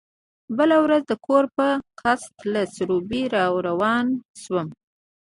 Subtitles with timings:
[0.57, 1.67] بله ورځ د کور په
[2.01, 4.05] قصد له سروبي را روان
[4.41, 4.67] شوم.